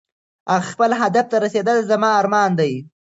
[0.69, 2.73] خپل هدف ته رسېدل زما ارمان دی.